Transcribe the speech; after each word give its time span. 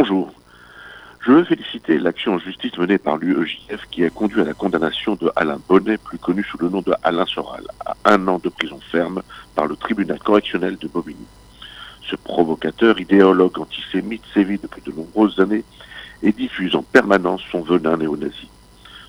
Bonjour. 0.00 0.32
Je 1.20 1.30
veux 1.30 1.44
féliciter 1.44 1.98
l'action 1.98 2.32
en 2.32 2.38
justice 2.38 2.78
menée 2.78 2.96
par 2.96 3.18
l'UEJF 3.18 3.86
qui 3.90 4.02
a 4.02 4.08
conduit 4.08 4.40
à 4.40 4.44
la 4.44 4.54
condamnation 4.54 5.14
de 5.14 5.30
Alain 5.36 5.60
Bonnet, 5.68 5.98
plus 5.98 6.16
connu 6.16 6.42
sous 6.42 6.56
le 6.56 6.70
nom 6.70 6.80
de 6.80 6.94
Alain 7.02 7.26
Soral, 7.26 7.66
à 7.84 7.94
un 8.06 8.26
an 8.26 8.40
de 8.42 8.48
prison 8.48 8.80
ferme 8.90 9.20
par 9.54 9.66
le 9.66 9.76
tribunal 9.76 10.18
correctionnel 10.18 10.78
de 10.78 10.88
Bobigny. 10.88 11.26
Ce 12.08 12.16
provocateur, 12.16 12.98
idéologue 12.98 13.58
antisémite, 13.58 14.22
sévit 14.32 14.56
depuis 14.56 14.80
de 14.80 14.90
nombreuses 14.90 15.38
années 15.38 15.64
et 16.22 16.32
diffuse 16.32 16.74
en 16.74 16.82
permanence 16.82 17.42
son 17.52 17.60
venin 17.60 17.98
néo-nazi. 17.98 18.48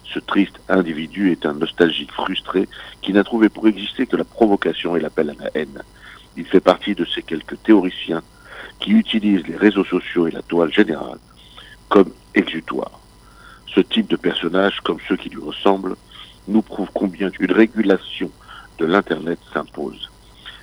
Ce 0.04 0.20
triste 0.20 0.60
individu 0.68 1.32
est 1.32 1.46
un 1.46 1.54
nostalgique 1.54 2.12
frustré 2.12 2.68
qui 3.02 3.14
n'a 3.14 3.24
trouvé 3.24 3.48
pour 3.48 3.66
exister 3.66 4.08
que 4.08 4.18
la 4.18 4.26
provocation 4.26 4.98
et 4.98 5.00
l'appel 5.00 5.30
à 5.30 5.42
la 5.42 5.52
haine. 5.56 5.84
Il 6.36 6.44
fait 6.44 6.60
partie 6.60 6.96
de 6.96 7.06
ces 7.06 7.22
quelques 7.22 7.64
théoriciens 7.64 8.24
qui 8.80 8.92
utilisent 8.92 9.48
les 9.48 9.56
réseaux 9.56 9.86
sociaux 9.86 10.28
et 10.28 10.32
la 10.32 10.42
toile 10.42 10.74
générale 10.74 11.20
comme 11.90 12.12
exutoire. 12.36 13.00
Ce 13.68 13.82
type 13.82 14.08
de 14.08 14.16
personnage, 14.16 14.80
comme 14.82 15.00
ceux 15.08 15.18
qui 15.18 15.30
lui 15.30 15.42
ressemblent, 15.42 15.96
nous 16.48 16.62
prouve 16.62 16.90
combien 16.94 17.30
une 17.40 17.52
régulation 17.52 18.30
de 18.80 18.86
l'Internet 18.86 19.40
s'impose. 19.54 20.10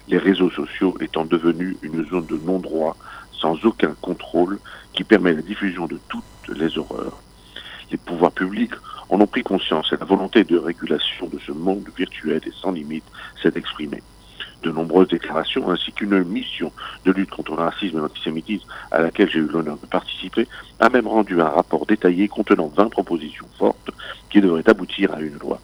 Les 0.09 0.19
réseaux 0.19 0.51
sociaux 0.51 0.97
étant 1.01 1.25
devenus 1.25 1.77
une 1.83 2.05
zone 2.09 2.27
de 2.27 2.39
non-droit 2.39 2.97
sans 3.33 3.65
aucun 3.65 3.95
contrôle 4.01 4.59
qui 4.93 5.05
permet 5.05 5.33
la 5.33 5.43
diffusion 5.43 5.87
de 5.87 5.99
toutes 6.09 6.59
les 6.59 6.77
horreurs. 6.79 7.19
Les 7.91 7.99
pouvoirs 7.99 8.33
publics 8.33 8.75
en 9.09 9.21
ont 9.21 9.27
pris 9.27 9.43
conscience 9.43 9.93
et 9.93 9.97
la 9.97 10.05
volonté 10.05 10.45
de 10.45 10.59
régulation 10.59 11.29
de 11.29 11.39
ce 11.39 11.53
monde 11.53 11.87
virtuel 11.97 12.41
et 12.47 12.53
sans 12.53 12.73
limite 12.73 13.05
s'est 13.43 13.53
exprimée 13.55 14.03
de 14.63 14.71
nombreuses 14.71 15.09
déclarations 15.09 15.71
ainsi 15.71 15.93
qu'une 15.93 16.23
mission 16.25 16.73
de 17.05 17.13
lutte 17.13 17.31
contre 17.31 17.53
le 17.57 17.63
racisme 17.63 17.99
et 17.99 18.01
l'antisémitisme 18.01 18.67
à 18.91 19.01
laquelle 19.01 19.31
j'ai 19.31 19.39
eu 19.39 19.47
l'honneur 19.47 19.79
de 19.79 19.87
participer, 19.87 20.47
a 20.81 20.89
même 20.89 21.07
rendu 21.07 21.41
un 21.41 21.49
rapport 21.49 21.87
détaillé 21.87 22.29
contenant 22.29 22.69
20 22.69 22.89
propositions 22.89 23.47
fortes 23.59 23.91
qui 24.31 24.41
devraient 24.41 24.69
aboutir 24.69 25.13
à 25.15 25.21
une 25.21 25.39
loi. 25.39 25.61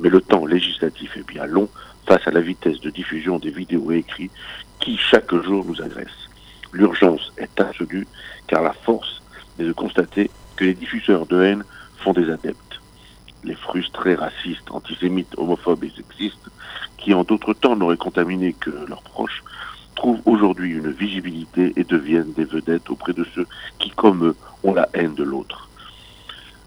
Mais 0.00 0.08
le 0.08 0.20
temps 0.20 0.46
législatif 0.46 1.16
est 1.16 1.26
bien 1.26 1.46
long 1.46 1.68
face 2.06 2.26
à 2.26 2.30
la 2.30 2.40
vitesse 2.40 2.80
de 2.80 2.90
diffusion 2.90 3.38
des 3.38 3.50
vidéos 3.50 3.92
et 3.92 3.98
écrits 3.98 4.30
qui 4.78 4.96
chaque 4.96 5.34
jour 5.34 5.64
nous 5.64 5.82
agressent. 5.82 6.28
L'urgence 6.72 7.32
est 7.36 7.60
absolue 7.60 8.06
car 8.46 8.62
la 8.62 8.72
force 8.72 9.22
est 9.58 9.64
de 9.64 9.72
constater 9.72 10.30
que 10.56 10.64
les 10.64 10.74
diffuseurs 10.74 11.26
de 11.26 11.42
haine 11.42 11.64
font 11.98 12.12
des 12.12 12.30
adeptes 12.30 12.69
les 13.44 13.54
frustrés 13.54 14.14
racistes, 14.14 14.70
antisémites, 14.70 15.34
homophobes 15.36 15.84
et 15.84 15.90
sexistes, 15.90 16.50
qui 16.98 17.14
en 17.14 17.24
d'autres 17.24 17.54
temps 17.54 17.76
n'auraient 17.76 17.96
contaminé 17.96 18.52
que 18.52 18.70
leurs 18.88 19.02
proches, 19.02 19.42
trouvent 19.96 20.22
aujourd'hui 20.24 20.72
une 20.72 20.90
visibilité 20.90 21.72
et 21.76 21.84
deviennent 21.84 22.32
des 22.32 22.44
vedettes 22.44 22.90
auprès 22.90 23.12
de 23.12 23.24
ceux 23.34 23.46
qui, 23.78 23.90
comme 23.90 24.24
eux, 24.24 24.36
ont 24.62 24.74
la 24.74 24.88
haine 24.94 25.14
de 25.14 25.24
l'autre. 25.24 25.68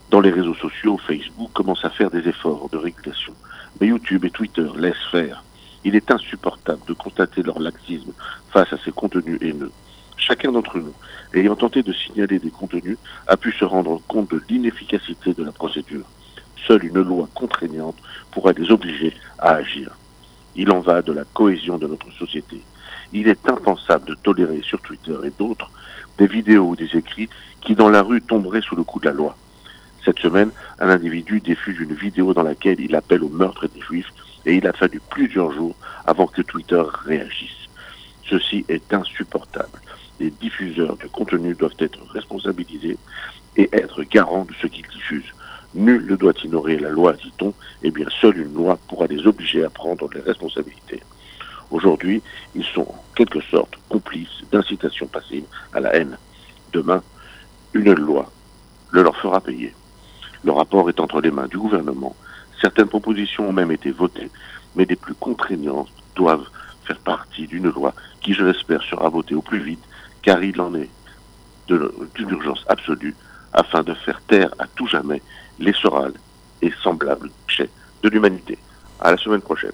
Dans 0.10 0.22
les 0.22 0.30
réseaux 0.30 0.54
sociaux, 0.54 1.00
Facebook 1.00 1.52
commence 1.54 1.84
à 1.86 1.90
faire 1.90 2.12
des 2.12 2.28
efforts 2.28 2.70
de 2.70 2.78
régulation, 2.78 3.34
mais 3.82 3.88
YouTube 3.88 4.26
et 4.26 4.30
Twitter 4.30 4.68
laissent 4.78 5.10
faire. 5.12 5.44
Il 5.84 5.96
est 5.96 6.12
insupportable 6.12 6.82
de 6.88 6.94
constater 6.94 7.42
leur 7.42 7.60
laxisme 7.60 8.14
face 8.52 8.72
à 8.72 8.78
ces 8.86 8.92
contenus 8.92 9.40
haineux. 9.42 9.72
Chacun 10.16 10.52
d'entre 10.52 10.78
nous, 10.78 10.94
ayant 11.34 11.56
tenté 11.56 11.82
de 11.82 11.92
signaler 11.92 12.40
des 12.40 12.52
contenus, 12.52 12.98
a 13.28 13.36
pu 13.36 13.52
se 13.52 13.66
rendre 13.66 14.00
compte 14.08 14.30
de 14.30 14.42
l'inefficacité 14.48 15.34
de 15.34 15.44
la 15.44 15.52
procédure. 15.52 16.06
Seule 16.68 16.86
une 16.86 17.02
loi 17.02 17.28
contraignante 17.34 17.98
pourra 18.32 18.52
les 18.54 18.72
obliger 18.72 19.14
à 19.40 19.56
agir. 19.56 19.92
Il 20.56 20.72
en 20.72 20.80
va 20.80 21.02
de 21.02 21.12
la 21.12 21.24
cohésion 21.26 21.78
de 21.78 21.88
notre 21.88 22.12
société. 22.12 22.62
Il 23.12 23.28
est 23.28 23.50
impensable 23.50 24.08
de 24.08 24.16
tolérer 24.16 24.62
sur 24.64 24.82
Twitter 24.82 25.16
et 25.24 25.32
d'autres 25.38 25.70
des 26.18 26.28
vidéos 26.28 26.70
ou 26.70 26.76
des 26.76 26.96
écrits 26.96 27.30
qui 27.62 27.76
dans 27.76 27.90
la 27.90 28.02
rue 28.02 28.22
tomberaient 28.22 28.62
sous 28.62 28.76
le 28.76 28.84
coup 28.84 29.00
de 29.00 29.06
la 29.06 29.14
loi. 29.14 29.36
Cette 30.06 30.20
semaine, 30.20 30.52
un 30.80 30.90
individu 30.90 31.40
diffuse 31.40 31.80
une 31.80 31.94
vidéo 31.94 32.34
dans 32.34 32.44
laquelle 32.44 32.80
il 32.80 32.96
appelle 32.96 33.24
au 33.24 33.30
meurtre 33.30 33.68
des 33.68 33.82
juifs 33.82 34.12
et 34.46 34.56
il 34.56 34.68
a 34.68 34.74
fallu 34.74 35.02
plusieurs 35.10 35.52
jours 35.52 35.76
avant 36.06 36.28
que 36.28 36.42
Twitter 36.42 36.84
réagisse. 37.06 37.70
Ceci 38.30 38.66
est 38.68 38.94
insupportable. 38.94 39.80
Les 40.20 40.30
diffuseurs 40.30 40.98
de 40.98 41.08
contenu 41.08 41.56
doivent 41.56 41.76
être 41.80 42.00
responsabilisés 42.12 42.98
et 43.56 43.70
être 43.72 44.04
garants 44.04 44.46
de 44.46 44.54
ce 44.62 44.68
qu'ils 44.68 44.88
diffusent. 44.88 45.34
Nul 45.76 46.06
ne 46.06 46.16
doit 46.16 46.34
ignorer 46.44 46.78
la 46.78 46.90
loi, 46.90 47.14
dit-on, 47.14 47.50
et 47.50 47.88
eh 47.88 47.92
bien 47.92 48.06
seule 48.22 48.38
une 48.38 48.54
loi 48.54 48.78
pourra 48.88 49.08
les 49.08 49.26
obliger 49.26 49.64
à 49.64 49.70
prendre 49.70 50.08
les 50.14 50.22
responsabilités. 50.22 51.02
Aujourd'hui, 51.72 52.22
ils 52.54 52.64
sont 52.64 52.82
en 52.82 53.04
quelque 53.16 53.42
sorte 53.42 53.76
complices 53.90 54.44
d'incitation 54.52 55.08
passive 55.08 55.46
à 55.74 55.80
la 55.80 55.96
haine. 55.96 56.18
Demain, 56.72 57.02
une 57.74 57.94
loi 57.94 58.32
le 58.92 59.02
leur 59.02 59.18
fera 59.18 59.42
payer. 59.42 59.74
Le 60.44 60.52
rapport 60.52 60.90
est 60.90 61.00
entre 61.00 61.20
les 61.22 61.32
mains 61.32 61.48
du 61.48 61.58
gouvernement. 61.58 62.16
Certaines 62.62 62.88
propositions 62.88 63.50
ont 63.50 63.54
même 63.54 63.72
été 63.72 63.90
votées, 63.90 64.30
mais 64.76 64.86
les 64.86 64.96
plus 64.96 65.16
contraignantes 65.16 65.90
doivent 66.16 66.48
faire 66.86 67.00
partie 67.00 67.48
d'une 67.48 67.72
loi 67.72 67.96
qui, 68.22 68.34
je 68.34 68.44
l'espère, 68.44 68.84
sera 68.84 69.10
votée 69.10 69.34
au 69.34 69.42
plus 69.42 69.60
vite, 69.60 69.84
car 70.22 70.44
il 70.44 70.62
en 70.62 70.76
est 70.76 70.90
d'une 71.68 72.30
urgence 72.30 72.64
absolue 72.68 73.16
afin 73.54 73.82
de 73.82 73.94
faire 73.94 74.22
taire 74.22 74.54
à 74.60 74.68
tout 74.68 74.88
jamais 74.88 75.22
les 75.60 75.74
sorales 75.74 76.14
et 76.62 76.72
semblables 76.84 77.30
chefs 77.48 77.70
de 78.02 78.10
l'humanité. 78.10 78.58
À 79.00 79.12
la 79.12 79.18
semaine 79.18 79.42
prochaine. 79.42 79.72